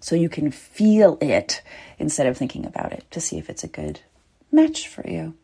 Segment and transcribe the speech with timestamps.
[0.00, 1.62] so you can feel it
[1.98, 4.00] instead of thinking about it to see if it's a good
[4.50, 5.34] match for you.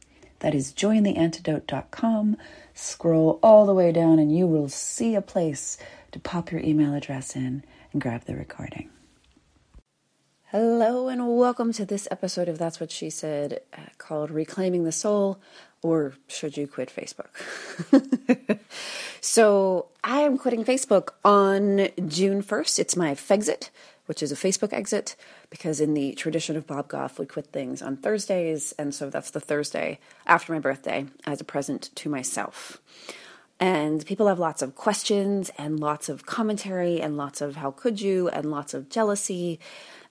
[0.40, 2.36] That is jointheantidote.com.
[2.74, 5.78] Scroll all the way down and you will see a place
[6.12, 8.90] to pop your email address in and grab the recording.
[10.56, 14.92] Hello, and welcome to this episode of That's What She Said uh, called Reclaiming the
[14.92, 15.40] Soul
[15.82, 17.30] or Should You Quit Facebook?
[19.20, 22.78] so, I am quitting Facebook on June 1st.
[22.78, 23.70] It's my Fexit
[24.06, 25.16] which is a Facebook exit,
[25.50, 29.30] because in the tradition of Bob Goff, we quit things on Thursdays, and so that's
[29.30, 32.80] the Thursday after my birthday as a present to myself.
[33.60, 38.00] And people have lots of questions and lots of commentary and lots of how could
[38.00, 39.60] you and lots of jealousy.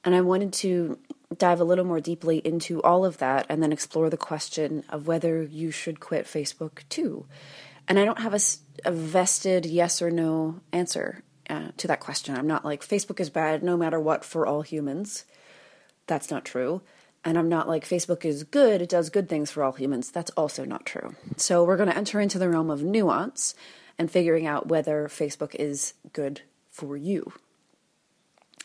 [0.04, 0.98] And I wanted to
[1.38, 5.08] dive a little more deeply into all of that and then explore the question of
[5.08, 7.26] whether you should quit Facebook too.
[7.88, 8.40] And I don't have a,
[8.86, 11.22] a vested yes or no answer
[11.54, 12.36] uh, to that question.
[12.36, 15.26] I'm not like Facebook is bad no matter what for all humans.
[16.08, 16.82] That's not true.
[17.24, 20.12] And I'm not like Facebook is good, it does good things for all humans.
[20.12, 21.16] That's also not true.
[21.38, 23.54] So we're going to enter into the realm of nuance
[23.98, 27.32] and figuring out whether Facebook is good for you.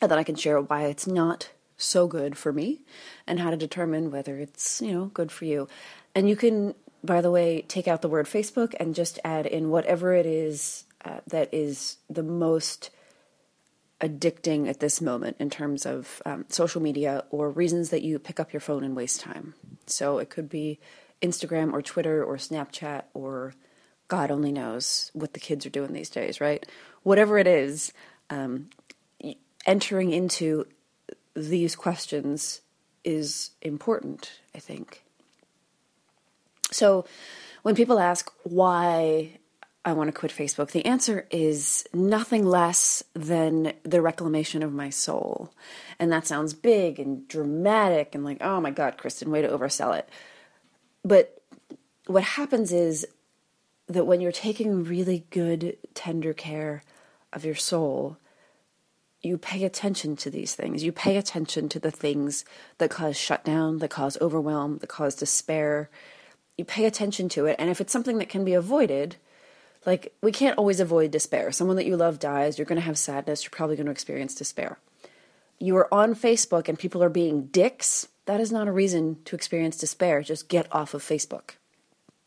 [0.00, 2.80] And then I can share why it's not so good for me
[3.26, 5.68] and how to determine whether it's, you know, good for you.
[6.14, 6.74] And you can,
[7.04, 10.84] by the way, take out the word Facebook and just add in whatever it is
[11.04, 12.90] uh, that is the most
[14.00, 18.38] addicting at this moment in terms of um, social media or reasons that you pick
[18.38, 19.54] up your phone and waste time.
[19.86, 20.78] So it could be
[21.20, 23.54] Instagram or Twitter or Snapchat or
[24.06, 26.64] God only knows what the kids are doing these days, right?
[27.02, 27.92] Whatever it is,
[28.30, 28.70] um,
[29.66, 30.66] entering into
[31.34, 32.62] these questions
[33.04, 35.04] is important, I think.
[36.70, 37.04] So
[37.62, 39.38] when people ask why
[39.84, 40.72] I want to quit Facebook?
[40.72, 45.52] The answer is nothing less than the reclamation of my soul.
[45.98, 49.98] And that sounds big and dramatic and like, oh my God, Kristen, way to oversell
[49.98, 50.08] it.
[51.04, 51.40] But
[52.06, 53.06] what happens is
[53.86, 56.82] that when you're taking really good, tender care
[57.32, 58.18] of your soul,
[59.22, 60.84] you pay attention to these things.
[60.84, 62.44] You pay attention to the things
[62.78, 65.90] that cause shutdown, that cause overwhelm, that cause despair.
[66.56, 67.56] You pay attention to it.
[67.58, 69.16] And if it's something that can be avoided,
[69.86, 71.52] like, we can't always avoid despair.
[71.52, 74.34] Someone that you love dies, you're going to have sadness, you're probably going to experience
[74.34, 74.78] despair.
[75.58, 79.34] You are on Facebook and people are being dicks, that is not a reason to
[79.34, 80.20] experience despair.
[80.20, 81.52] Just get off of Facebook,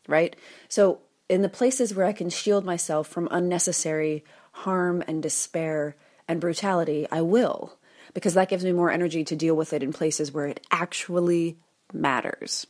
[0.08, 0.36] right?
[0.68, 0.98] So,
[1.30, 5.96] in the places where I can shield myself from unnecessary harm and despair
[6.28, 7.78] and brutality, I will,
[8.16, 11.60] because that gives me more energy to deal with it in places where it actually
[11.94, 12.66] matters.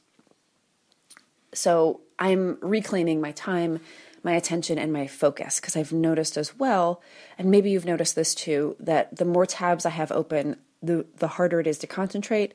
[1.53, 3.80] So, I'm reclaiming my time
[4.24, 7.02] my attention and my focus because I've noticed as well,
[7.38, 11.28] and maybe you've noticed this too, that the more tabs I have open, the the
[11.28, 12.54] harder it is to concentrate.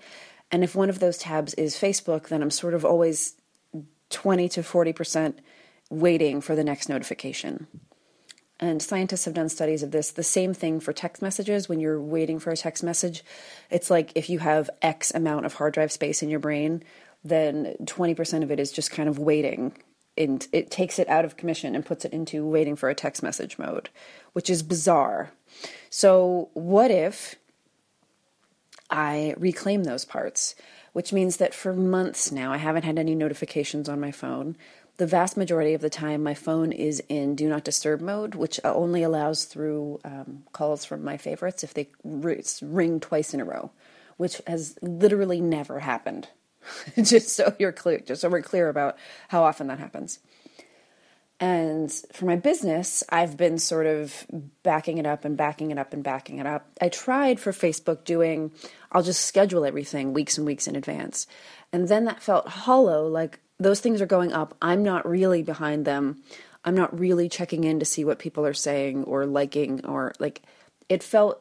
[0.50, 3.34] And if one of those tabs is Facebook, then I'm sort of always
[4.10, 5.34] 20 to 40%
[5.90, 7.66] waiting for the next notification.
[8.58, 10.12] And scientists have done studies of this.
[10.12, 11.68] The same thing for text messages.
[11.68, 13.22] When you're waiting for a text message,
[13.70, 16.82] it's like if you have X amount of hard drive space in your brain,
[17.22, 19.72] then 20% of it is just kind of waiting
[20.16, 23.22] and it takes it out of commission and puts it into waiting for a text
[23.22, 23.90] message mode,
[24.32, 25.30] which is bizarre.
[25.90, 27.36] So, what if
[28.90, 30.54] I reclaim those parts?
[30.92, 34.56] Which means that for months now, I haven't had any notifications on my phone.
[34.96, 38.58] The vast majority of the time, my phone is in do not disturb mode, which
[38.64, 43.72] only allows through um, calls from my favorites if they ring twice in a row,
[44.16, 46.28] which has literally never happened
[46.96, 48.96] just so you're clear, just so we're clear about
[49.28, 50.20] how often that happens.
[51.38, 54.26] And for my business, I've been sort of
[54.62, 56.66] backing it up and backing it up and backing it up.
[56.80, 58.52] I tried for Facebook doing,
[58.90, 61.26] I'll just schedule everything weeks and weeks in advance.
[61.72, 64.56] And then that felt hollow, like those things are going up.
[64.62, 66.22] I'm not really behind them.
[66.64, 70.42] I'm not really checking in to see what people are saying or liking or like
[70.88, 71.40] it felt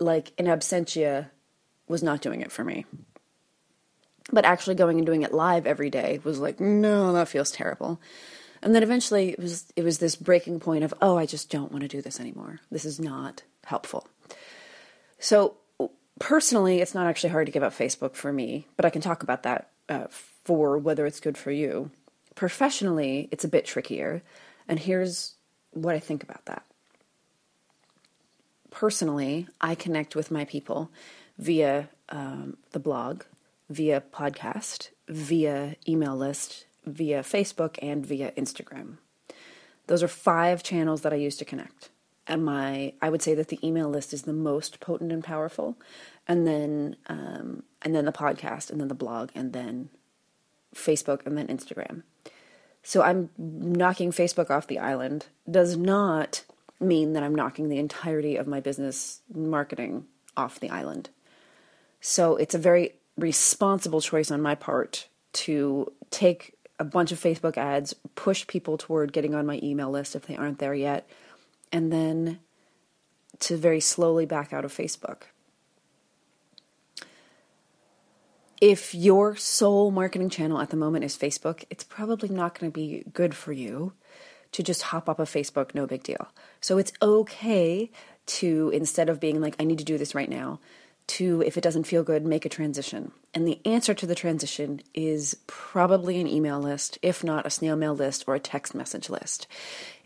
[0.00, 1.30] like an absentia
[1.86, 2.86] was not doing it for me.
[4.32, 8.00] But actually going and doing it live every day was like, no, that feels terrible.
[8.62, 11.70] And then eventually it was it was this breaking point of, oh, I just don't
[11.70, 12.60] want to do this anymore.
[12.70, 14.08] This is not helpful.
[15.18, 15.56] So
[16.18, 19.22] personally, it's not actually hard to give up Facebook for me, but I can talk
[19.22, 20.06] about that uh,
[20.44, 21.90] for whether it's good for you.
[22.34, 24.22] Professionally, it's a bit trickier,
[24.66, 25.34] and here's
[25.72, 26.64] what I think about that.
[28.70, 30.90] Personally, I connect with my people
[31.38, 33.22] via um, the blog,
[33.68, 38.98] via podcast, via email list, via Facebook, and via Instagram.
[39.86, 41.90] Those are five channels that I use to connect.
[42.26, 45.76] And my, I would say that the email list is the most potent and powerful,
[46.26, 49.90] and then, um, and then the podcast, and then the blog, and then
[50.74, 52.02] Facebook, and then Instagram.
[52.82, 55.26] So I'm knocking Facebook off the island.
[55.50, 56.44] Does not
[56.80, 60.06] mean that I'm knocking the entirety of my business marketing
[60.36, 61.10] off the island.
[62.00, 67.56] So it's a very responsible choice on my part to take a bunch of Facebook
[67.56, 71.08] ads, push people toward getting on my email list if they aren't there yet,
[71.70, 72.40] and then
[73.40, 75.22] to very slowly back out of Facebook.
[78.60, 82.74] If your sole marketing channel at the moment is Facebook, it's probably not going to
[82.74, 83.92] be good for you
[84.52, 86.28] to just hop up a Facebook, no big deal.
[86.60, 87.90] So it's okay
[88.26, 90.60] to, instead of being like, I need to do this right now,
[91.06, 93.12] to, if it doesn't feel good, make a transition.
[93.34, 97.76] And the answer to the transition is probably an email list, if not a snail
[97.76, 99.46] mail list or a text message list.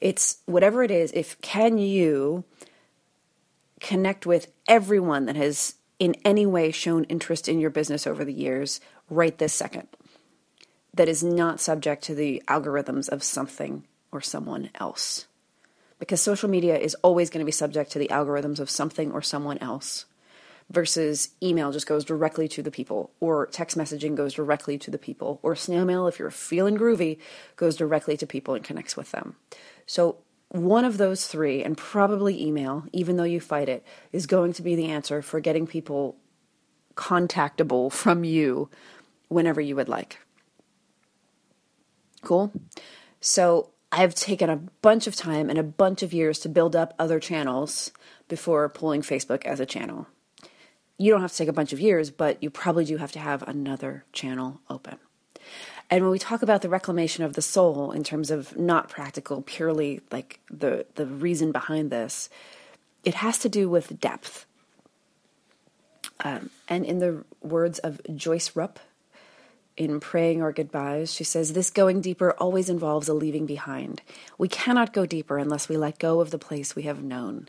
[0.00, 2.44] It's whatever it is, if can you
[3.80, 8.32] connect with everyone that has in any way shown interest in your business over the
[8.32, 8.80] years
[9.10, 9.88] right this second
[10.94, 15.26] that is not subject to the algorithms of something or someone else.
[15.98, 19.22] Because social media is always going to be subject to the algorithms of something or
[19.22, 20.06] someone else
[20.70, 24.98] versus email just goes directly to the people, or text messaging goes directly to the
[24.98, 27.18] people, or snail mail, if you're feeling groovy,
[27.56, 29.36] goes directly to people and connects with them.
[29.86, 30.18] So,
[30.50, 34.62] one of those three, and probably email, even though you fight it, is going to
[34.62, 36.16] be the answer for getting people
[36.94, 38.70] contactable from you
[39.28, 40.18] whenever you would like.
[42.22, 42.52] Cool?
[43.20, 46.92] So, I've taken a bunch of time and a bunch of years to build up
[46.98, 47.90] other channels
[48.28, 50.06] before pulling Facebook as a channel
[50.98, 53.20] you don't have to take a bunch of years, but you probably do have to
[53.20, 54.98] have another channel open.
[55.90, 59.42] And when we talk about the reclamation of the soul in terms of not practical,
[59.42, 62.28] purely like the, the reason behind this,
[63.04, 64.44] it has to do with depth.
[66.20, 68.80] Um, and in the words of Joyce Rupp
[69.76, 74.02] in Praying Our Goodbyes, she says, This going deeper always involves a leaving behind.
[74.36, 77.48] We cannot go deeper unless we let go of the place we have known.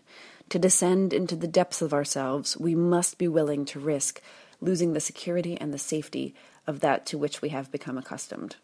[0.49, 4.21] To descend into the depths of ourselves, we must be willing to risk
[4.61, 6.35] losing the security and the safety
[6.67, 8.55] of that to which we have become accustomed.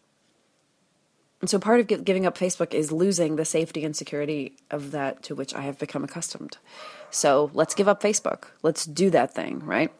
[1.40, 5.22] And so part of giving up Facebook is losing the safety and security of that
[5.24, 6.56] to which I have become accustomed.
[7.10, 8.44] So let's give up Facebook.
[8.62, 9.92] Let's do that thing, right?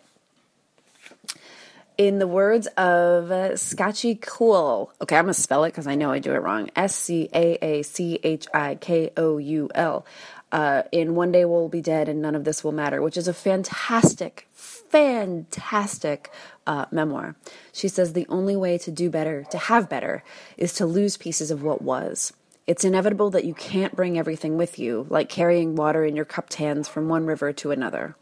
[1.98, 6.10] In the words of uh, Scaachi Koul, okay, I'm gonna spell it because I know
[6.10, 6.68] I do it wrong.
[6.76, 10.04] S C A A C H I K O U L
[10.52, 13.28] uh, in One Day We'll Be Dead and None of This Will Matter, which is
[13.28, 16.30] a fantastic, fantastic
[16.66, 17.36] uh, memoir.
[17.72, 20.22] She says the only way to do better, to have better,
[20.56, 22.32] is to lose pieces of what was.
[22.66, 26.54] It's inevitable that you can't bring everything with you, like carrying water in your cupped
[26.54, 28.16] hands from one river to another.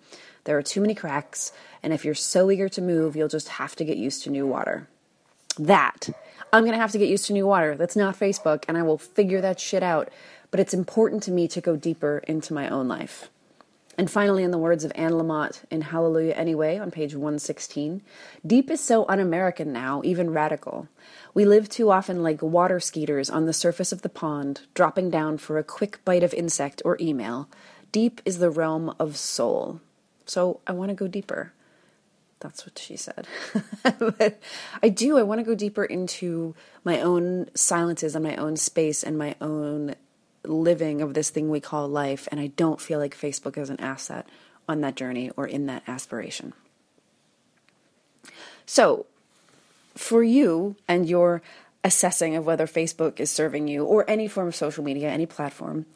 [0.44, 1.52] There are too many cracks,
[1.82, 4.46] and if you're so eager to move, you'll just have to get used to new
[4.46, 4.88] water.
[5.58, 6.10] That.
[6.52, 7.74] I'm going to have to get used to new water.
[7.74, 10.10] That's not Facebook, and I will figure that shit out
[10.54, 13.28] but it's important to me to go deeper into my own life.
[13.98, 18.02] And finally, in the words of Anne Lamott in Hallelujah Anyway on page 116,
[18.46, 20.86] deep is so un American now, even radical.
[21.34, 25.38] We live too often like water skeeters on the surface of the pond, dropping down
[25.38, 27.48] for a quick bite of insect or email.
[27.90, 29.80] Deep is the realm of soul.
[30.24, 31.52] So I want to go deeper.
[32.38, 33.26] That's what she said.
[33.82, 34.40] but
[34.84, 35.18] I do.
[35.18, 39.34] I want to go deeper into my own silences and my own space and my
[39.40, 39.96] own
[40.44, 43.80] living of this thing we call life, and I don't feel like Facebook is an
[43.80, 44.26] asset
[44.68, 46.52] on that journey or in that aspiration.
[48.66, 49.06] So,
[49.94, 51.42] for you and your
[51.82, 55.86] assessing of whether Facebook is serving you or any form of social media, any platform,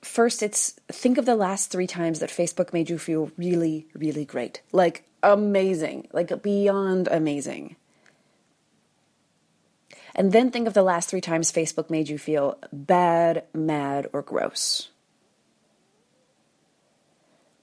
[0.00, 4.24] first it's think of the last three times that Facebook made you feel really, really
[4.24, 4.62] great.
[4.70, 7.76] Like amazing, like beyond amazing.
[10.14, 14.22] And then think of the last three times Facebook made you feel bad, mad, or
[14.22, 14.88] gross.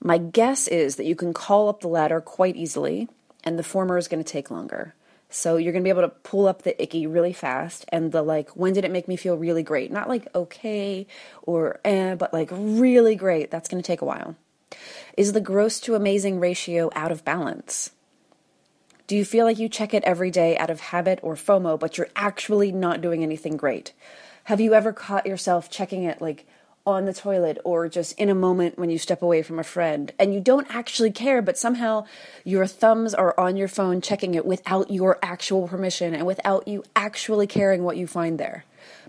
[0.01, 3.09] My guess is that you can call up the latter quite easily,
[3.43, 4.95] and the former is going to take longer.
[5.29, 8.23] So you're going to be able to pull up the icky really fast and the
[8.23, 9.91] like, when did it make me feel really great?
[9.91, 11.05] Not like okay
[11.43, 13.51] or eh, but like really great.
[13.51, 14.35] That's going to take a while.
[15.15, 17.91] Is the gross to amazing ratio out of balance?
[19.09, 21.97] Do you feel like you check it every day out of habit or FOMO, but
[21.97, 23.91] you're actually not doing anything great?
[24.43, 26.45] Have you ever caught yourself checking it like
[26.85, 30.13] on the toilet or just in a moment when you step away from a friend
[30.19, 32.05] and you don't actually care, but somehow
[32.43, 36.83] your thumbs are on your phone checking it without your actual permission and without you
[36.95, 38.63] actually caring what you find there.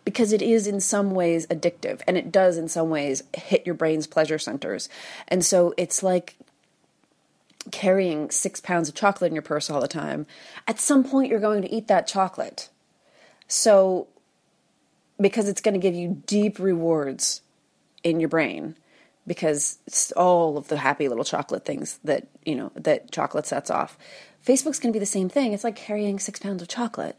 [0.06, 3.74] Because it is in some ways addictive and it does in some ways hit your
[3.74, 4.88] brain's pleasure centers.
[5.28, 6.36] And so it's like
[7.70, 10.26] carrying six pounds of chocolate in your purse all the time.
[10.66, 12.68] At some point, you're going to eat that chocolate.
[13.48, 14.08] So,
[15.20, 17.42] because it's going to give you deep rewards
[18.02, 18.76] in your brain
[19.26, 19.78] because
[20.16, 23.98] all of the happy little chocolate things that you know that chocolate sets off
[24.44, 27.16] facebook's going to be the same thing it's like carrying six pounds of chocolate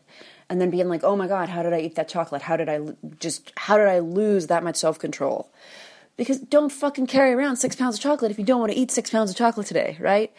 [0.49, 2.67] and then being like oh my god how did i eat that chocolate how did
[2.67, 2.79] i
[3.19, 5.51] just how did i lose that much self-control
[6.21, 8.91] because don't fucking carry around six pounds of chocolate if you don't want to eat
[8.91, 10.31] six pounds of chocolate today right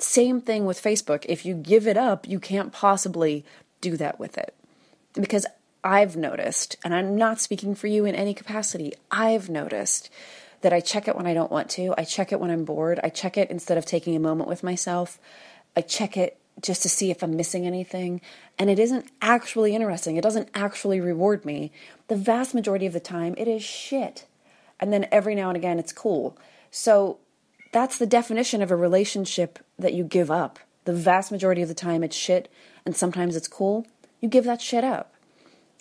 [0.00, 3.44] same thing with facebook if you give it up you can't possibly
[3.80, 4.52] do that with it
[5.14, 5.46] because
[5.84, 10.10] I've noticed, and I'm not speaking for you in any capacity, I've noticed
[10.60, 11.94] that I check it when I don't want to.
[11.96, 12.98] I check it when I'm bored.
[13.02, 15.18] I check it instead of taking a moment with myself.
[15.76, 18.20] I check it just to see if I'm missing anything.
[18.58, 20.16] And it isn't actually interesting.
[20.16, 21.70] It doesn't actually reward me.
[22.08, 24.26] The vast majority of the time, it is shit.
[24.80, 26.38] And then every now and again, it's cool.
[26.70, 27.18] So
[27.72, 30.58] that's the definition of a relationship that you give up.
[30.84, 32.50] The vast majority of the time, it's shit.
[32.86, 33.86] And sometimes it's cool.
[34.20, 35.14] You give that shit up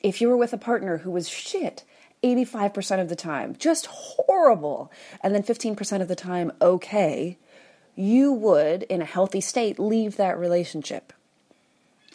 [0.03, 1.83] if you were with a partner who was shit
[2.23, 7.37] 85% of the time, just horrible, and then 15% of the time, okay,
[7.95, 11.13] you would, in a healthy state, leave that relationship.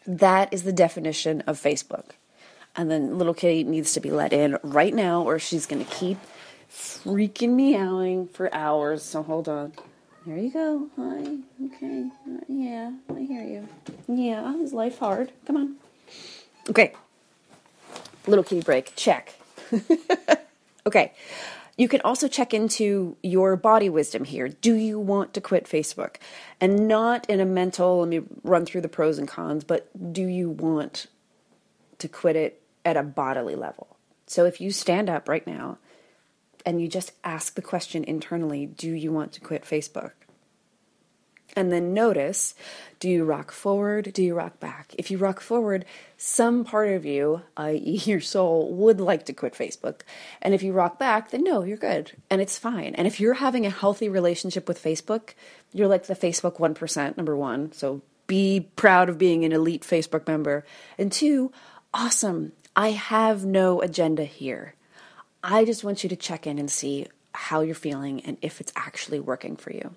[0.04, 2.10] That is the definition of Facebook.
[2.74, 5.90] And then little kitty needs to be let in right now, or she's going to
[5.92, 6.18] keep
[6.72, 9.02] freaking meowing for hours.
[9.02, 9.72] So hold on.
[10.26, 10.88] There you go.
[10.96, 11.38] Hi.
[11.66, 12.08] Okay.
[12.48, 13.68] Yeah, I hear you.
[14.08, 15.32] Yeah, oh, is life hard?
[15.46, 15.76] Come on.
[16.70, 16.92] Okay.
[18.26, 18.94] Little kitty break.
[18.94, 19.34] Check.
[20.86, 21.12] okay.
[21.76, 24.48] You can also check into your body wisdom here.
[24.48, 26.16] Do you want to quit Facebook?
[26.60, 30.22] And not in a mental, let me run through the pros and cons, but do
[30.22, 31.06] you want
[31.98, 33.96] to quit it at a bodily level?
[34.26, 35.78] So if you stand up right now
[36.64, 40.12] and you just ask the question internally, do you want to quit Facebook?
[41.54, 42.54] And then notice
[42.98, 44.12] do you rock forward?
[44.12, 44.94] Do you rock back?
[44.96, 45.84] If you rock forward,
[46.16, 50.02] some part of you, i.e., your soul, would like to quit Facebook.
[50.40, 52.94] And if you rock back, then no, you're good and it's fine.
[52.94, 55.34] And if you're having a healthy relationship with Facebook,
[55.72, 57.72] you're like the Facebook 1%, number one.
[57.72, 60.64] So be proud of being an elite Facebook member.
[60.96, 61.52] And two,
[61.92, 62.52] awesome.
[62.74, 64.74] I have no agenda here.
[65.42, 68.72] I just want you to check in and see how you're feeling and if it's
[68.76, 69.94] actually working for you.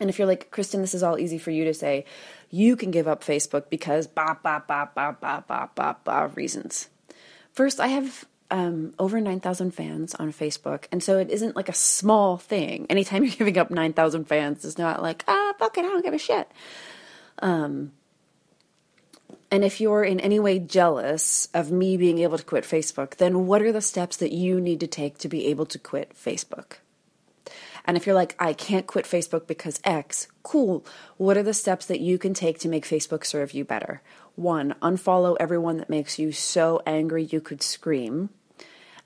[0.00, 2.04] And if you're like, Kristen, this is all easy for you to say,
[2.50, 6.88] you can give up Facebook because ba ba ba ba ba ba ba ba reasons.
[7.52, 10.84] First, I have um, over 9,000 fans on Facebook.
[10.92, 12.86] And so it isn't like a small thing.
[12.90, 16.14] Anytime you're giving up 9,000 fans, it's not like, ah, fuck it, I don't give
[16.14, 16.50] a shit.
[17.40, 17.92] Um,
[19.50, 23.46] and if you're in any way jealous of me being able to quit Facebook, then
[23.46, 26.78] what are the steps that you need to take to be able to quit Facebook?
[27.84, 30.84] And if you're like, I can't quit Facebook because X, cool.
[31.18, 34.00] What are the steps that you can take to make Facebook serve you better?
[34.36, 38.30] One, unfollow everyone that makes you so angry you could scream.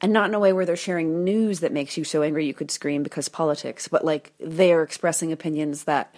[0.01, 2.55] And not in a way where they're sharing news that makes you so angry you
[2.55, 6.15] could scream because politics, but like they're expressing opinions that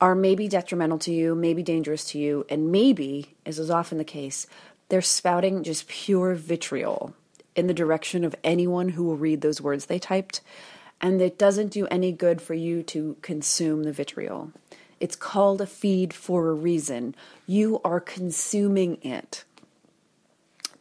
[0.00, 4.04] are maybe detrimental to you, maybe dangerous to you, and maybe, as is often the
[4.04, 4.46] case,
[4.88, 7.14] they're spouting just pure vitriol
[7.54, 10.40] in the direction of anyone who will read those words they typed
[11.00, 14.52] and it doesn't do any good for you to consume the vitriol.
[14.98, 17.14] It's called a feed for a reason.
[17.46, 19.44] You are consuming it.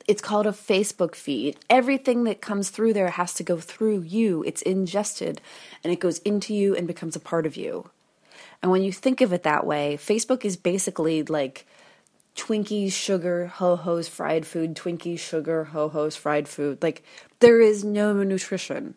[0.07, 1.57] It's called a Facebook feed.
[1.69, 4.43] Everything that comes through there has to go through you.
[4.45, 5.39] It's ingested
[5.83, 7.89] and it goes into you and becomes a part of you.
[8.61, 11.65] And when you think of it that way, Facebook is basically like
[12.35, 16.81] Twinkies, sugar, ho hos, fried food, Twinkies, sugar, ho hos, fried food.
[16.81, 17.03] Like,
[17.39, 18.95] there is no nutrition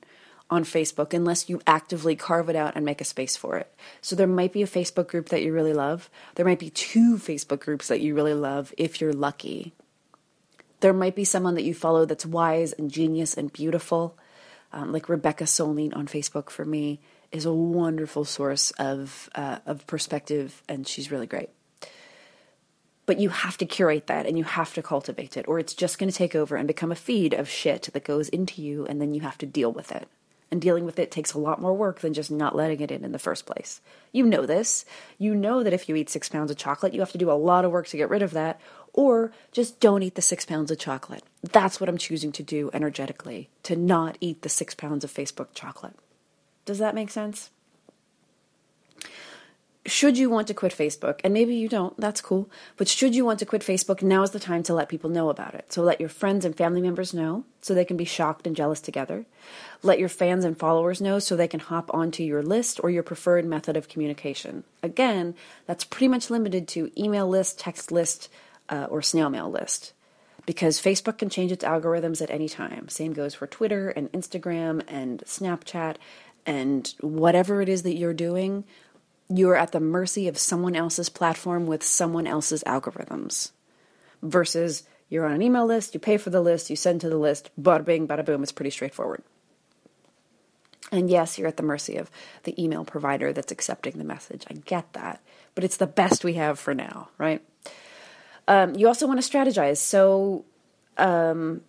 [0.48, 3.74] on Facebook unless you actively carve it out and make a space for it.
[4.00, 6.10] So there might be a Facebook group that you really love.
[6.34, 9.72] There might be two Facebook groups that you really love if you're lucky.
[10.80, 14.16] There might be someone that you follow that's wise and genius and beautiful.
[14.72, 17.00] Um, like Rebecca Solnit on Facebook for me
[17.32, 21.48] is a wonderful source of uh, of perspective, and she's really great.
[23.04, 25.98] But you have to curate that and you have to cultivate it, or it's just
[25.98, 29.00] going to take over and become a feed of shit that goes into you, and
[29.00, 30.06] then you have to deal with it.
[30.52, 33.04] And dealing with it takes a lot more work than just not letting it in
[33.04, 33.80] in the first place.
[34.12, 34.84] You know this.
[35.18, 37.32] You know that if you eat six pounds of chocolate, you have to do a
[37.32, 38.60] lot of work to get rid of that,
[38.92, 41.24] or just don't eat the six pounds of chocolate.
[41.42, 45.48] That's what I'm choosing to do energetically, to not eat the six pounds of Facebook
[45.54, 45.96] chocolate.
[46.64, 47.50] Does that make sense?
[49.84, 53.24] should you want to quit Facebook, and maybe you don't, that's cool, but should you
[53.24, 55.72] want to quit Facebook, now is the time to let people know about it.
[55.72, 58.80] So let your friends and family members know so they can be shocked and jealous
[58.80, 59.26] together.
[59.82, 63.02] Let your fans and followers know so they can hop onto your list or your
[63.02, 64.62] preferred method of communication.
[64.84, 65.34] Again,
[65.66, 68.28] that's pretty much limited to email list, text list,
[68.68, 69.92] uh, or snail mail list.
[70.46, 72.88] Because Facebook can change its algorithms at any time.
[72.88, 75.96] Same goes for Twitter and Instagram and Snapchat
[76.46, 78.64] and whatever it is that you're doing
[79.36, 83.52] you're at the mercy of someone else's platform with someone else's algorithms
[84.22, 87.18] versus you're on an email list, you pay for the list, you send to the
[87.18, 89.22] list, bada bing, bada boom, it's pretty straightforward.
[90.90, 92.10] And yes, you're at the mercy of
[92.42, 94.44] the email provider that's accepting the message.
[94.50, 95.22] I get that.
[95.54, 97.42] But it's the best we have for now, right?
[98.46, 99.78] Um, you also want to strategize.
[99.78, 100.44] So,
[100.98, 101.62] um,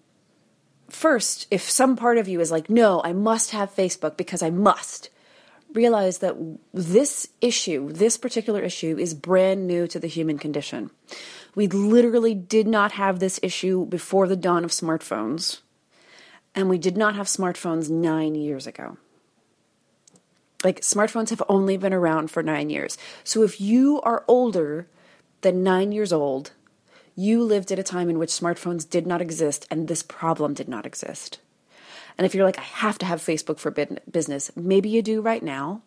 [0.94, 4.50] first, if some part of you is like, no, I must have Facebook because I
[4.50, 5.10] must,
[5.74, 6.36] realize that
[6.74, 10.92] this issue, this particular issue, is brand new to the human condition.
[11.56, 15.60] We literally did not have this issue before the dawn of smartphones,
[16.56, 18.98] and we did not have smartphones nine years ago.
[20.64, 22.98] Like, smartphones have only been around for nine years.
[23.24, 24.88] So, if you are older
[25.42, 26.52] than nine years old,
[27.16, 30.68] you lived at a time in which smartphones did not exist and this problem did
[30.68, 31.40] not exist.
[32.18, 35.44] And if you're like, I have to have Facebook for business, maybe you do right
[35.44, 35.82] now,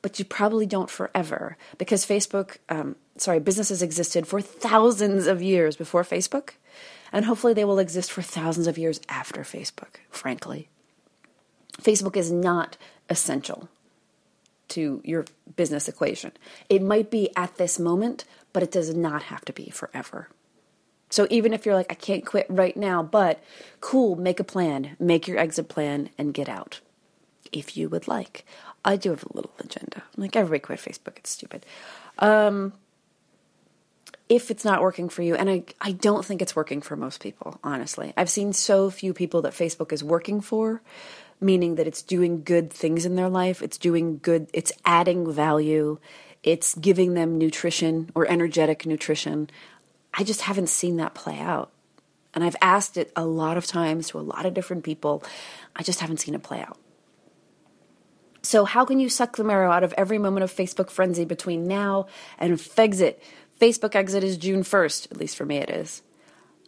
[0.00, 5.76] but you probably don't forever because Facebook, um, sorry, businesses existed for thousands of years
[5.76, 6.50] before Facebook.
[7.12, 10.68] And hopefully they will exist for thousands of years after Facebook, frankly.
[11.80, 12.76] Facebook is not
[13.10, 13.68] essential
[14.68, 16.32] to your business equation.
[16.68, 20.28] It might be at this moment, but it does not have to be forever.
[21.12, 23.44] So even if you're like, I can't quit right now, but
[23.82, 26.80] cool, make a plan, make your exit plan, and get out
[27.52, 28.46] if you would like.
[28.82, 30.04] I do have a little agenda.
[30.16, 31.66] like, everybody quit Facebook, it's stupid.
[32.18, 32.72] Um,
[34.30, 37.20] if it's not working for you, and I, I don't think it's working for most
[37.20, 38.14] people, honestly.
[38.16, 40.80] I've seen so few people that Facebook is working for,
[41.42, 45.98] meaning that it's doing good things in their life, it's doing good, it's adding value,
[46.42, 49.50] it's giving them nutrition or energetic nutrition.
[50.14, 51.70] I just haven't seen that play out.
[52.34, 55.22] And I've asked it a lot of times to a lot of different people.
[55.76, 56.78] I just haven't seen it play out.
[58.42, 61.68] So, how can you suck the marrow out of every moment of Facebook frenzy between
[61.68, 62.06] now
[62.38, 63.16] and Fexit?
[63.60, 66.02] Facebook exit is June 1st, at least for me it is.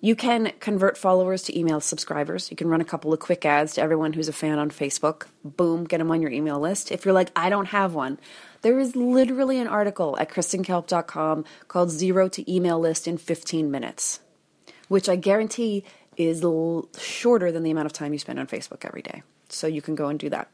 [0.05, 2.51] You can convert followers to email subscribers.
[2.51, 5.29] You can run a couple of quick ads to everyone who's a fan on Facebook.
[5.43, 6.93] Boom, get them on your email list.
[6.93, 8.19] If you're like, I don't have one,
[8.61, 14.21] there is literally an article at kristenkalp.com called Zero to Email List in 15 Minutes,
[14.89, 15.85] which I guarantee
[16.19, 19.23] is l- shorter than the amount of time you spend on Facebook every day.
[19.49, 20.51] So you can go and do that.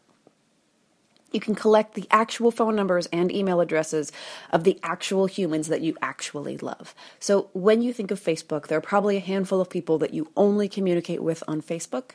[1.32, 4.12] You can collect the actual phone numbers and email addresses
[4.50, 6.94] of the actual humans that you actually love.
[7.18, 10.30] So when you think of Facebook, there are probably a handful of people that you
[10.36, 12.12] only communicate with on Facebook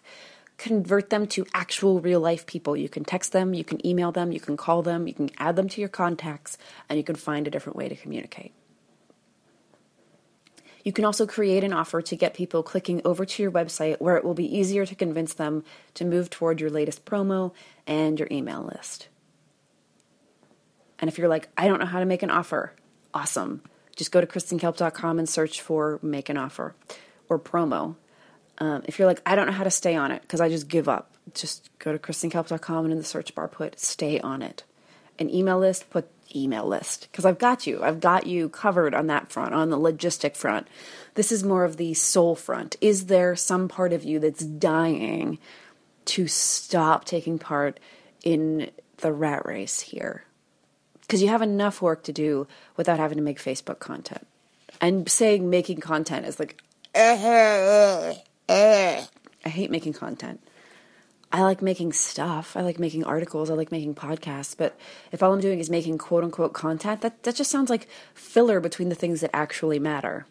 [0.57, 2.77] convert them to actual real life people.
[2.77, 5.55] You can text them, you can email them, you can call them, you can add
[5.55, 8.53] them to your contacts, and you can find a different way to communicate.
[10.85, 14.15] You can also create an offer to get people clicking over to your website where
[14.15, 17.51] it will be easier to convince them to move toward your latest promo
[17.85, 19.09] and your email list.
[20.99, 22.71] And if you're like, I don't know how to make an offer,
[23.13, 23.61] awesome.
[23.97, 26.73] Just go to kristenkalp.com and search for make an offer
[27.27, 27.97] or promo
[28.57, 30.67] um, if you're like, I don't know how to stay on it because I just
[30.67, 34.63] give up, just go to kristenkalp.com and in the search bar put stay on it.
[35.17, 37.83] An email list, put email list because I've got you.
[37.83, 40.67] I've got you covered on that front, on the logistic front.
[41.15, 42.75] This is more of the soul front.
[42.81, 45.39] Is there some part of you that's dying
[46.05, 47.79] to stop taking part
[48.23, 50.23] in the rat race here?
[51.01, 54.27] Because you have enough work to do without having to make Facebook content.
[54.81, 56.61] And saying making content is like,
[59.45, 60.41] I hate making content.
[61.35, 62.55] I like making stuff.
[62.55, 63.49] I like making articles.
[63.49, 64.55] I like making podcasts.
[64.57, 64.79] But
[65.11, 68.61] if all I'm doing is making quote unquote content, that, that just sounds like filler
[68.61, 70.25] between the things that actually matter.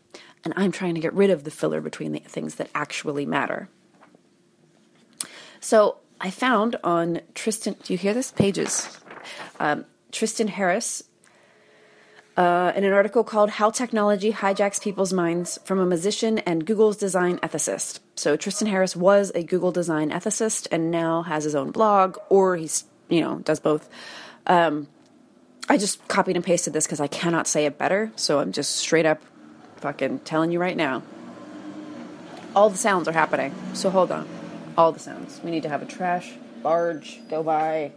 [0.45, 3.69] And I'm trying to get rid of the filler between the things that actually matter.
[5.61, 8.33] So I found on Tristan, do you hear this?
[8.33, 8.99] Pages.
[9.61, 11.03] Um, Tristan Harris
[12.37, 16.97] uh, in an article called How Technology Hijacks People's Minds from a Musician and Google's
[16.97, 18.01] Design Ethicist.
[18.17, 22.57] So Tristan Harris was a Google design ethicist and now has his own blog, or
[22.57, 23.89] he's, you know, does both.
[24.47, 24.89] Um,
[25.69, 28.77] I just copied and pasted this because I cannot say it better, so I'm just
[28.77, 29.23] straight up
[29.77, 31.03] fucking telling you right now.
[32.55, 34.29] All the sounds are happening, so hold on.
[34.77, 35.41] All the sounds.
[35.43, 37.93] We need to have a trash barge go by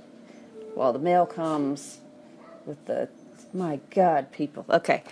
[0.76, 2.00] while the mail comes
[2.66, 3.10] with the
[3.58, 4.66] my God, people.
[4.70, 5.04] Okay.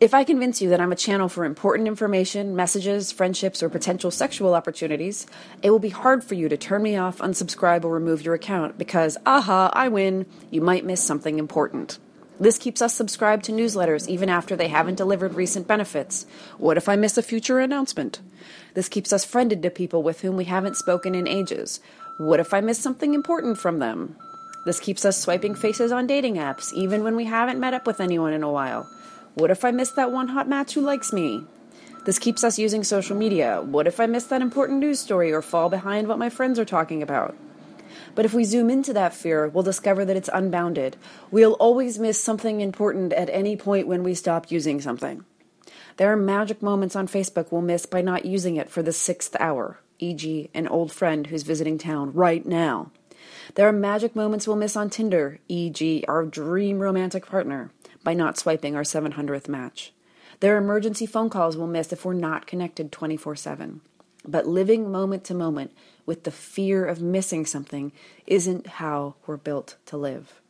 [0.00, 4.10] If I convince you that I'm a channel for important information, messages, friendships, or potential
[4.10, 5.26] sexual opportunities,
[5.62, 8.78] it will be hard for you to turn me off, unsubscribe, or remove your account
[8.78, 12.00] because, aha, I win, you might miss something important.
[12.40, 16.26] This keeps us subscribed to newsletters even after they haven't delivered recent benefits.
[16.58, 18.20] What if I miss a future announcement?
[18.74, 21.78] This keeps us friended to people with whom we haven't spoken in ages.
[22.18, 24.16] What if I miss something important from them?
[24.64, 28.00] This keeps us swiping faces on dating apps, even when we haven't met up with
[28.00, 28.88] anyone in a while.
[29.34, 31.44] What if I miss that one hot match who likes me?
[32.04, 33.62] This keeps us using social media.
[33.62, 36.64] What if I miss that important news story or fall behind what my friends are
[36.64, 37.36] talking about?
[38.14, 40.96] But if we zoom into that fear, we'll discover that it's unbounded.
[41.30, 45.24] We'll always miss something important at any point when we stop using something.
[45.96, 49.36] There are magic moments on Facebook we'll miss by not using it for the sixth
[49.40, 52.90] hour, e.g., an old friend who's visiting town right now.
[53.54, 57.70] There are magic moments we'll miss on Tinder, e.g., our dream romantic partner,
[58.02, 59.92] by not swiping our 700th match.
[60.40, 63.80] There are emergency phone calls we'll miss if we're not connected 24 7.
[64.26, 65.72] But living moment to moment
[66.06, 67.92] with the fear of missing something
[68.26, 70.40] isn't how we're built to live.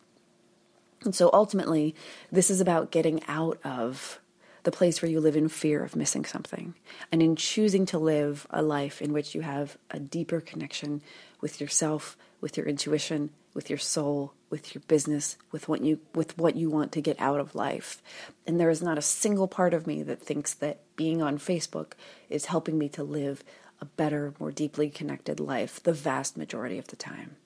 [1.05, 1.95] And so ultimately,
[2.31, 4.19] this is about getting out of
[4.65, 6.75] the place where you live in fear of missing something
[7.11, 11.03] and in choosing to live a life in which you have a deeper connection
[11.41, 16.39] with yourself, with your intuition, with your soul, with your business, with what you with
[16.39, 18.03] what you want to get out of life.
[18.47, 21.93] And there is not a single part of me that thinks that being on Facebook
[22.31, 23.43] is helping me to live
[23.81, 27.37] a better, more deeply connected life the vast majority of the time.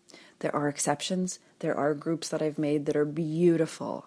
[0.40, 1.38] There are exceptions.
[1.60, 4.06] There are groups that I've made that are beautiful.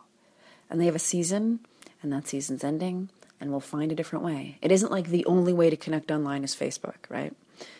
[0.69, 1.61] And they have a season,
[2.01, 3.09] and that season's ending,
[3.39, 4.57] and we'll find a different way.
[4.61, 7.33] It isn't like the only way to connect online is Facebook, right?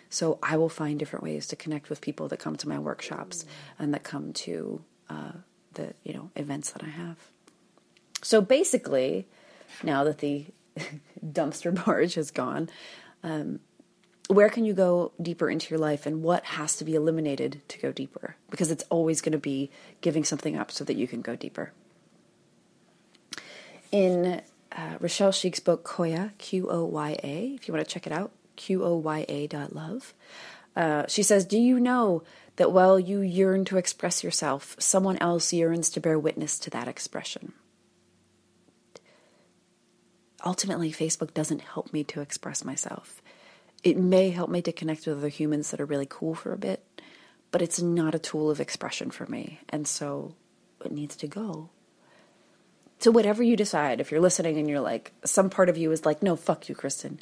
[0.09, 3.45] So I will find different ways to connect with people that come to my workshops
[3.77, 5.31] and that come to uh,
[5.73, 7.17] the you know events that I have.
[8.21, 9.27] So basically,
[9.83, 10.45] now that the
[11.25, 12.69] dumpster barge has gone,
[13.23, 13.59] um,
[14.27, 17.79] where can you go deeper into your life and what has to be eliminated to
[17.79, 18.35] go deeper?
[18.49, 21.71] Because it's always going to be giving something up so that you can go deeper.
[23.91, 28.05] In uh, Rochelle Schieck's book, Qoya, Q O Y A, if you want to check
[28.05, 30.13] it out, Q O Y A dot love.
[30.75, 32.23] Uh, she says, Do you know
[32.57, 36.87] that while you yearn to express yourself, someone else yearns to bear witness to that
[36.87, 37.53] expression?
[40.45, 43.21] Ultimately, Facebook doesn't help me to express myself.
[43.83, 46.57] It may help me to connect with other humans that are really cool for a
[46.57, 46.85] bit,
[47.51, 49.59] but it's not a tool of expression for me.
[49.69, 50.35] And so
[50.83, 51.69] it needs to go.
[52.99, 56.05] So, whatever you decide, if you're listening and you're like, some part of you is
[56.05, 57.19] like, no, fuck you, Kristen.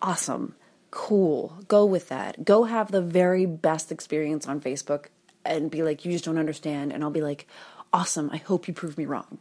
[0.00, 0.54] Awesome
[0.90, 1.58] cool.
[1.68, 2.44] Go with that.
[2.44, 5.06] Go have the very best experience on Facebook
[5.44, 6.92] and be like, you just don't understand.
[6.92, 7.46] And I'll be like,
[7.92, 8.30] awesome.
[8.32, 9.38] I hope you prove me wrong.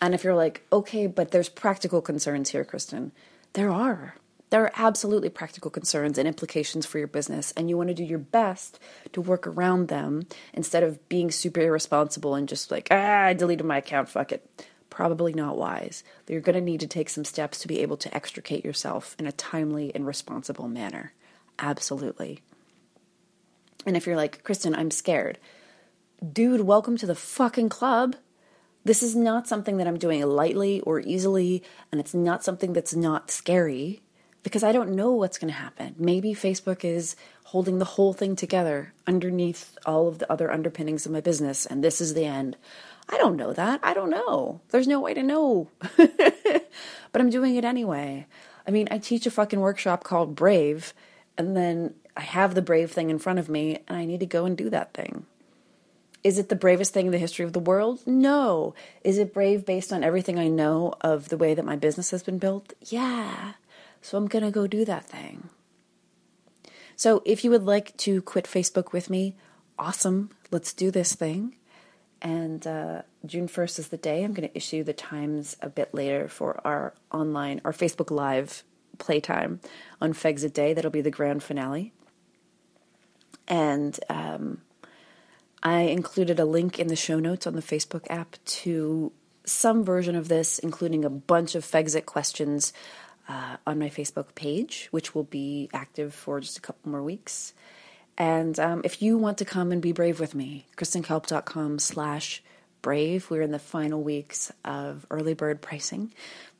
[0.00, 3.12] And if you're like, okay, but there's practical concerns here, Kristen,
[3.52, 4.14] there are.
[4.48, 8.02] There are absolutely practical concerns and implications for your business, and you want to do
[8.02, 8.80] your best
[9.12, 13.64] to work around them instead of being super irresponsible and just like, ah, I deleted
[13.64, 14.48] my account, fuck it
[15.00, 16.04] probably not wise.
[16.28, 19.26] You're going to need to take some steps to be able to extricate yourself in
[19.26, 21.14] a timely and responsible manner.
[21.58, 22.42] Absolutely.
[23.86, 25.38] And if you're like, Kristen, I'm scared.
[26.22, 28.14] Dude, welcome to the fucking club.
[28.84, 32.94] This is not something that I'm doing lightly or easily, and it's not something that's
[32.94, 34.02] not scary
[34.42, 35.94] because I don't know what's going to happen.
[35.96, 41.12] Maybe Facebook is holding the whole thing together underneath all of the other underpinnings of
[41.12, 42.58] my business, and this is the end.
[43.12, 43.80] I don't know that.
[43.82, 44.60] I don't know.
[44.70, 45.68] There's no way to know.
[45.96, 48.26] but I'm doing it anyway.
[48.66, 50.94] I mean, I teach a fucking workshop called Brave,
[51.36, 54.26] and then I have the Brave thing in front of me, and I need to
[54.26, 55.26] go and do that thing.
[56.22, 58.06] Is it the bravest thing in the history of the world?
[58.06, 58.74] No.
[59.02, 62.22] Is it brave based on everything I know of the way that my business has
[62.22, 62.74] been built?
[62.86, 63.54] Yeah.
[64.02, 65.48] So I'm going to go do that thing.
[66.94, 69.34] So if you would like to quit Facebook with me,
[69.78, 70.30] awesome.
[70.50, 71.56] Let's do this thing.
[72.22, 74.24] And uh, June 1st is the day.
[74.24, 78.62] I'm going to issue the times a bit later for our online, our Facebook Live
[78.98, 79.60] playtime
[80.00, 80.74] on Fexit Day.
[80.74, 81.92] That'll be the grand finale.
[83.48, 84.60] And um,
[85.62, 89.12] I included a link in the show notes on the Facebook app to
[89.44, 92.72] some version of this, including a bunch of Fexit questions
[93.28, 97.54] uh, on my Facebook page, which will be active for just a couple more weeks.
[98.20, 102.42] And um, if you want to come and be brave with me, kristenkalp.com slash
[102.82, 103.30] brave.
[103.30, 106.12] We're in the final weeks of early bird pricing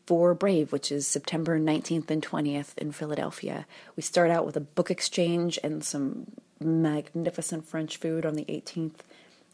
[0.07, 3.67] for Brave, which is September 19th and 20th in Philadelphia.
[3.95, 6.29] We start out with a book exchange and some
[6.61, 9.01] magnificent French food on the 18th.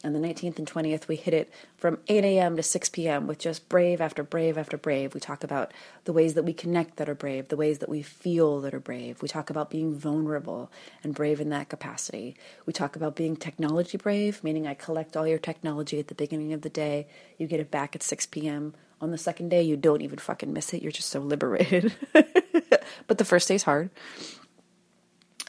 [0.04, 2.56] And the 19th and 20th, we hit it from 8 a.m.
[2.56, 3.26] to 6 p.m.
[3.26, 5.14] with just brave after brave after brave.
[5.14, 5.72] We talk about
[6.04, 8.80] the ways that we connect that are brave, the ways that we feel that are
[8.80, 9.22] brave.
[9.22, 10.70] We talk about being vulnerable
[11.02, 12.37] and brave in that capacity.
[12.66, 16.52] We talk about being technology brave, meaning I collect all your technology at the beginning
[16.52, 17.09] of the day.
[17.38, 18.74] You get it back at 6 p.m.
[19.00, 20.82] On the second day, you don't even fucking miss it.
[20.82, 21.94] You're just so liberated.
[23.06, 23.90] but the first day's hard.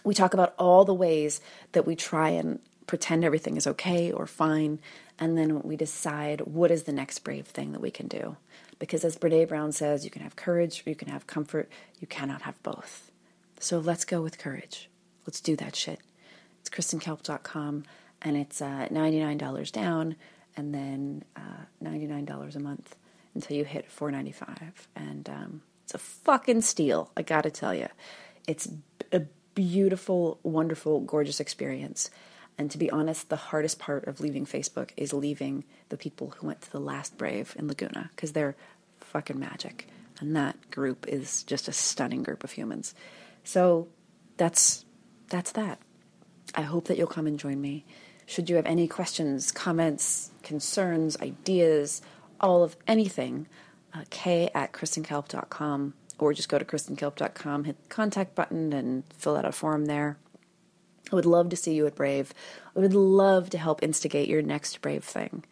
[0.05, 1.41] We talk about all the ways
[1.73, 4.79] that we try and pretend everything is okay or fine,
[5.19, 8.37] and then we decide what is the next brave thing that we can do.
[8.79, 11.69] Because as Brene Brown says, you can have courage you can have comfort,
[11.99, 13.11] you cannot have both.
[13.59, 14.89] So let's go with courage.
[15.25, 15.99] Let's do that shit.
[16.61, 17.83] It's kristenkalp.com
[18.21, 20.15] and it's uh, $99 down
[20.55, 22.95] and then uh, $99 a month
[23.35, 27.87] until you hit 495 and um, it's a fucking steal i gotta tell you
[28.47, 28.67] it's
[29.11, 29.21] a
[29.53, 32.09] beautiful wonderful gorgeous experience
[32.57, 36.47] and to be honest, the hardest part of leaving Facebook is leaving the people who
[36.47, 38.55] went to the last Brave in Laguna because they're
[38.99, 39.87] fucking magic.
[40.19, 42.95] And that group is just a stunning group of humans.
[43.43, 43.87] So
[44.37, 44.85] that's
[45.29, 45.79] that's that.
[46.55, 47.85] I hope that you'll come and join me.
[48.25, 52.01] Should you have any questions, comments, concerns, ideas,
[52.41, 53.47] all of anything,
[53.93, 59.37] uh, k at kristenkalp.com or just go to kristenkalp.com, hit the contact button, and fill
[59.37, 60.17] out a form there.
[61.11, 62.33] I would love to see you at Brave.
[62.75, 65.43] I would love to help instigate your next Brave thing.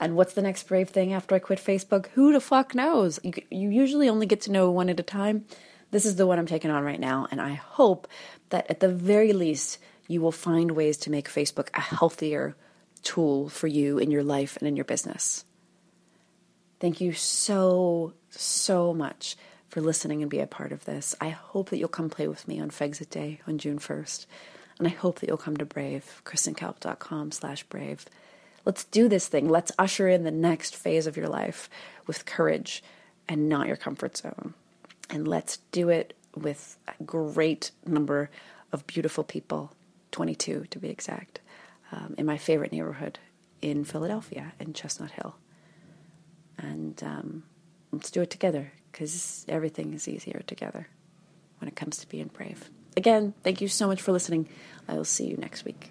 [0.00, 2.08] And what's the next Brave thing after I quit Facebook?
[2.08, 3.20] Who the fuck knows?
[3.22, 5.44] You, you usually only get to know one at a time.
[5.90, 8.08] This is the one I'm taking on right now, and I hope
[8.48, 12.56] that at the very least, you will find ways to make Facebook a healthier
[13.02, 15.44] tool for you in your life and in your business.
[16.80, 19.36] Thank you so, so much
[19.68, 21.14] for listening and be a part of this.
[21.20, 24.26] I hope that you'll come play with me on Fexit Day on June 1st.
[24.78, 28.06] And I hope that you'll come to Brave, kristenkalp.com slash brave.
[28.64, 29.48] Let's do this thing.
[29.48, 31.68] Let's usher in the next phase of your life
[32.06, 32.82] with courage
[33.28, 34.54] and not your comfort zone.
[35.10, 38.30] And let's do it with a great number
[38.72, 39.72] of beautiful people,
[40.12, 41.40] 22 to be exact,
[41.92, 43.18] um, in my favorite neighborhood
[43.62, 45.36] in Philadelphia, in Chestnut Hill.
[46.58, 47.42] And um,
[47.92, 50.88] let's do it together because everything is easier together
[51.58, 52.68] when it comes to being brave.
[52.96, 54.48] Again, thank you so much for listening.
[54.88, 55.90] I will see you next week.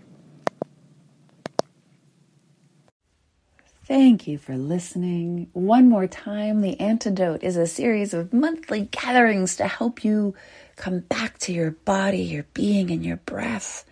[3.85, 5.49] Thank you for listening.
[5.51, 10.35] One more time, The Antidote is a series of monthly gatherings to help you
[10.77, 13.83] come back to your body, your being, and your breath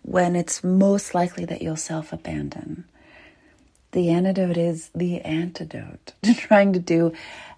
[0.00, 2.84] when it's most likely that you'll self abandon.
[3.92, 7.12] The antidote is the antidote to trying to do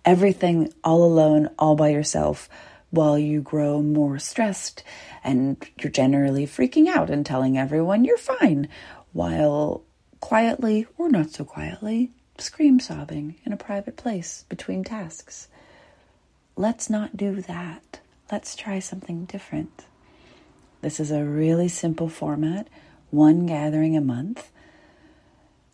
[0.04, 2.48] everything all alone, all by yourself
[2.90, 4.82] while you grow more stressed
[5.24, 8.68] and you're generally freaking out and telling everyone you're fine,
[9.12, 9.82] while
[10.20, 15.48] quietly or not so quietly scream sobbing in a private place between tasks.
[16.56, 18.00] Let's not do that.
[18.30, 19.84] Let's try something different.
[20.82, 22.68] This is a really simple format,
[23.10, 24.50] one gathering a month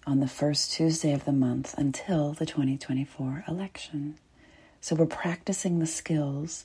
[0.07, 4.17] on the first Tuesday of the month until the 2024 election.
[4.81, 6.65] So we're practicing the skills